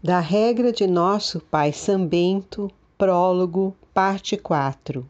[0.00, 5.04] Da regra de nosso Pai São Bento, prólogo, parte 4.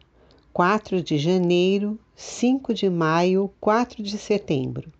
[0.51, 4.91] 4 de janeiro, 5 de maio, 4 de setembro.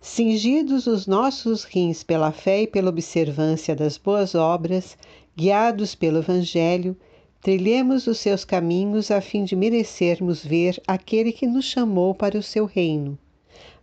[0.00, 4.98] Cingidos os nossos rins pela fé e pela observância das boas obras,
[5.36, 6.96] guiados pelo Evangelho,
[7.40, 12.42] trilhemos os seus caminhos a fim de merecermos ver aquele que nos chamou para o
[12.42, 13.16] seu reino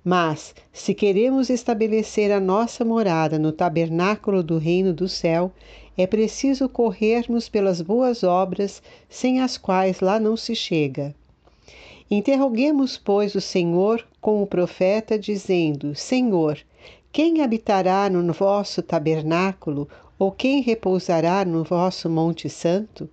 [0.07, 5.51] mas, se queremos estabelecer a nossa morada no tabernáculo do reino do céu,
[5.97, 11.13] é preciso corrermos pelas boas obras, sem as quais lá não se chega.
[12.09, 16.57] Interroguemos, pois, o Senhor com o profeta, dizendo: Senhor,
[17.11, 23.09] quem habitará no vosso tabernáculo, ou quem repousará no vosso Monte Santo?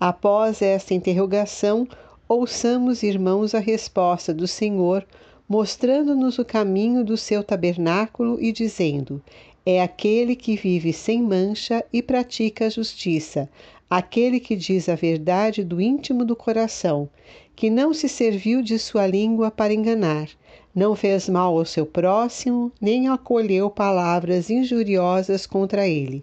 [0.00, 1.86] Após esta interrogação,
[2.28, 5.06] ouçamos, irmãos, a resposta do Senhor
[5.48, 9.22] mostrando-nos o caminho do seu tabernáculo e dizendo:
[9.64, 13.48] É aquele que vive sem mancha e pratica a justiça,
[13.88, 17.08] aquele que diz a verdade do íntimo do coração,
[17.54, 20.28] que não se serviu de sua língua para enganar,
[20.74, 26.22] não fez mal ao seu próximo, nem acolheu palavras injuriosas contra ele.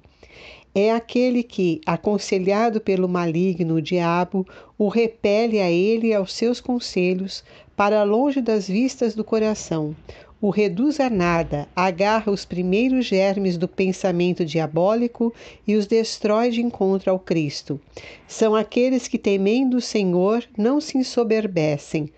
[0.75, 6.59] É aquele que, aconselhado pelo maligno o diabo, o repele a ele e aos seus
[6.59, 7.43] conselhos,
[7.75, 9.95] para longe das vistas do coração,
[10.39, 15.33] o reduz a nada, agarra os primeiros germes do pensamento diabólico
[15.65, 17.79] e os destrói de encontro ao Cristo.
[18.27, 22.09] São aqueles que, temendo o Senhor, não se ensoberbecem,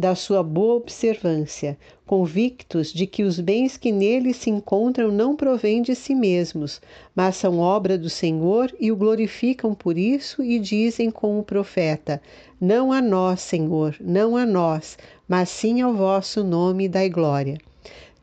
[0.00, 5.82] da sua boa observância, convictos de que os bens que nele se encontram não provêm
[5.82, 6.80] de si mesmos,
[7.14, 12.18] mas são obra do Senhor e o glorificam por isso e dizem com o profeta:
[12.58, 14.96] Não a nós, Senhor, não a nós,
[15.28, 17.58] mas sim ao vosso nome dai glória.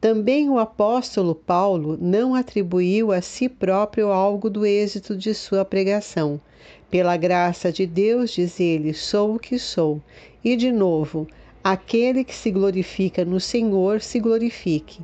[0.01, 6.41] Também o apóstolo Paulo não atribuiu a si próprio algo do êxito de sua pregação.
[6.89, 10.01] Pela graça de Deus, diz ele, sou o que sou.
[10.43, 11.27] E de novo,
[11.69, 15.01] aquele que se glorifica no Senhor se glorifique.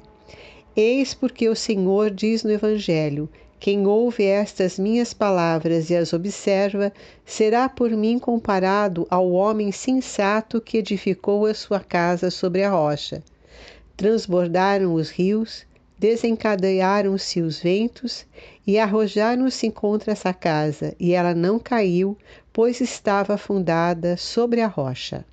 [0.73, 3.27] Eis porque o Senhor diz no Evangelho:
[3.59, 6.93] quem ouve estas minhas palavras e as observa,
[7.25, 13.21] será por mim comparado ao homem sensato que edificou a sua casa sobre a rocha.
[13.97, 15.65] Transbordaram os rios,
[15.99, 18.25] desencadearam-se os ventos
[18.65, 22.17] e arrojaram-se contra essa casa, e ela não caiu,
[22.53, 25.25] pois estava fundada sobre a rocha.